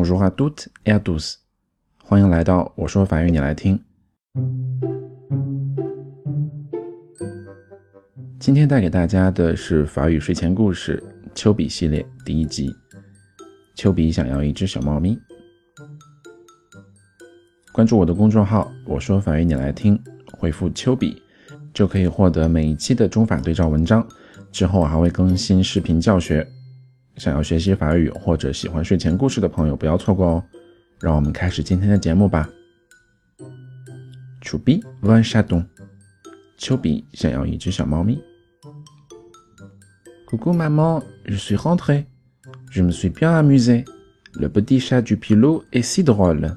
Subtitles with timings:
[0.00, 1.34] Bonjour à toutes et à tous，
[2.04, 3.80] 欢迎来到我说法语你来听。
[8.38, 11.02] 今天带给大家的是法语睡前故事
[11.34, 12.72] 《丘比系列》第一集。
[13.74, 15.18] 丘比想要一只小猫咪。
[17.72, 20.00] 关注我的公众号“我说法语你来听”，
[20.38, 21.20] 回复“丘比”
[21.74, 24.06] 就可以获得每一期的中法对照文章。
[24.52, 26.48] 之后还会更新视频教学。
[27.18, 30.44] 想要学习法语或者喜欢睡前故事的朋友，不要错过哦！
[31.00, 32.48] 让我们开始今天的节目吧。
[34.40, 35.64] 丘比 veut un chaton。
[36.56, 38.22] 丘比想要一只小猫咪。
[40.28, 42.04] Coucou maman, je suis rentré.
[42.70, 43.84] Je me suis bien amusé.
[44.34, 46.56] Le petit chat du pilot est si drôle.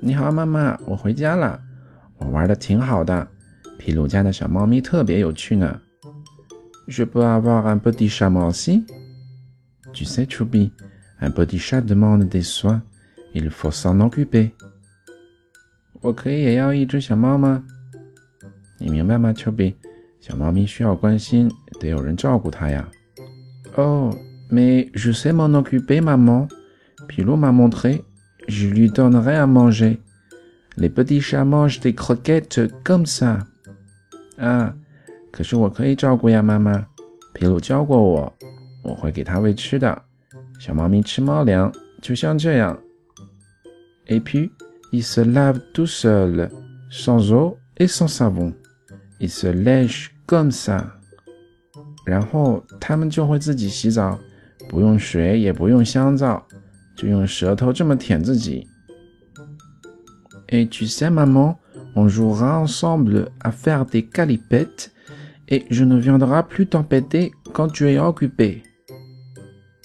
[0.00, 1.60] 你好，妈妈，我回家了。
[2.18, 3.26] 我玩的挺好的。
[3.78, 5.80] 皮鲁家的小猫咪特别有趣呢。
[6.86, 8.84] Je peux avoir un petit chat moi aussi?
[9.94, 10.72] Tu sais, Chubby,
[11.20, 12.82] un petit chat demande des soins.
[13.32, 14.50] Il faut s'en occuper.
[16.00, 17.62] 我可以也要一只小猫吗？
[18.78, 19.74] 你明白吗，Chubby？
[20.20, 22.88] 小猫咪需要关心，得有人照顾它呀。
[23.76, 24.12] Oh,
[24.50, 26.48] mais je sais m'en occuper, maman.
[27.08, 28.02] Pilou m'a montré.
[28.48, 30.00] Je lui donnerai à manger.
[30.76, 33.46] Les petits chats mangent des croquettes comme ça.
[34.36, 34.74] 啊，
[35.30, 36.84] 可是我可以照顾呀，妈妈。
[37.32, 38.32] 皮鲁教过我。
[38.83, 40.01] 我会给它喂吃的。
[40.59, 42.77] 小猫咪吃猫粮，就像这样。
[44.07, 44.51] Et puis,
[44.91, 46.49] il se lave tout seul,
[46.89, 48.53] sans eau et sans savon.
[49.19, 50.83] Il se lèche comme ça.
[52.05, 54.19] 然后它们就会自己洗澡，
[54.67, 56.43] 不用水也不用香皂，
[56.95, 58.67] 就用舌头这么舔自己。
[60.47, 61.57] Et tu sais, maman,
[61.95, 64.91] on jouera ensemble à faire des calipettes,
[65.47, 68.63] et je ne viendrai plus t'embêter quand tu es occupé.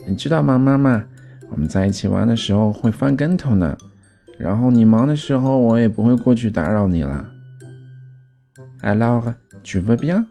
[0.08, 1.04] 你知道吗，妈妈？
[1.50, 3.78] 我们在一起玩的时候会翻跟头呢。
[4.38, 7.30] 然后你忙的时候，我也不会过去打扰你了。
[8.82, 9.34] Alors,
[9.64, 10.26] tu veux bien?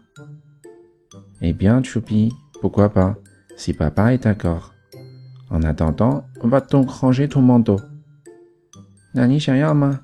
[1.39, 2.31] Eh bien, Choupi,
[2.61, 3.15] pourquoi pas?
[3.55, 4.71] Si papa est d'accord.
[5.49, 7.79] En attendant, va donc ranger ton manteau.
[9.13, 10.01] 那你想要吗？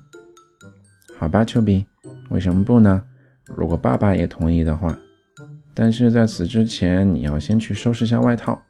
[1.18, 1.86] 好吧，丘比，
[2.30, 3.02] 为什么不呢？
[3.56, 4.96] 如果爸爸也同意的话。
[5.74, 8.62] 但是在此之前，你要先去收拾下外套。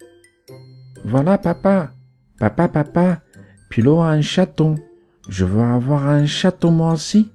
[1.05, 1.91] Voilà, papa.
[2.39, 3.21] Papa, papa.
[3.69, 4.75] Pilot a un chaton.
[5.29, 7.31] Je veux avoir un chaton moi aussi.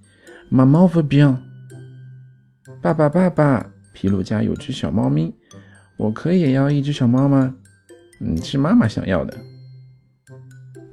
[0.51, 1.43] Maman veut bien.
[2.83, 5.34] 爸爸，爸爸，皮鲁家有只小猫咪，
[5.97, 7.55] 我可以也要一只小猫吗？
[8.21, 9.37] 嗯，是妈妈想要的。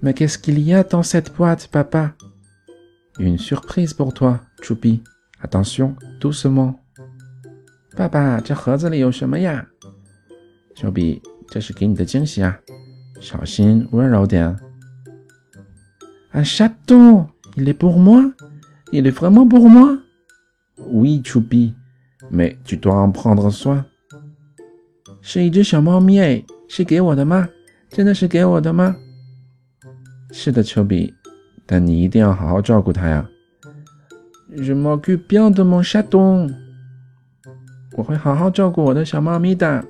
[0.02, 2.14] Mais qu'est-ce qu'il y a dans cette boîte, papa?
[3.19, 5.03] Une surprise pour toi, Choupi.
[5.41, 6.75] Attention, doucement.
[7.96, 9.68] 爸爸，这盒子里有什么呀？
[10.75, 11.22] 丘比。
[11.50, 12.59] 这是给你的惊喜啊！
[13.20, 14.56] 小心，温柔点。
[16.32, 17.26] Un chaton,
[17.56, 18.32] il est pour moi?
[18.92, 19.98] Il est vraiment pour moi?
[20.76, 21.75] Oui, Choupi,
[22.31, 23.84] mais tu dois en prendre soin.
[25.20, 27.48] 是一只小猫咪哎，是给我的吗？
[27.88, 28.94] 真的是给我的吗？
[30.30, 31.15] 是的，丘比，
[31.66, 33.28] 但你一定要好好照顾它呀。
[34.50, 36.54] Je m'occupe bien de mon chaton.
[37.97, 39.84] 我会好好照顾我的小猫咪的。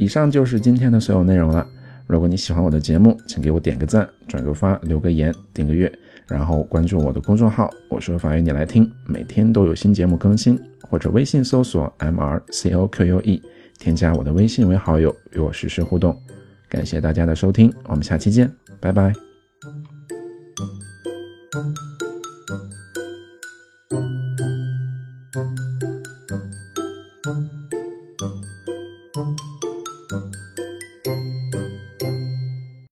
[0.00, 1.66] 以上就是今天的所有内容了。
[2.06, 5.92] 如果你喜欢我的节目，请给我点个赞、转个发、留个言、订个月，
[6.26, 13.42] 然后关注我的公众号“我说法语你来听”，每天都有新节目更新，或者微信搜索 “mrcoque”，
[13.78, 16.18] 添加我的微信为好友，与我实时互动。
[16.66, 18.50] 感谢大家的收听，我们下期见，
[18.80, 19.12] 拜拜。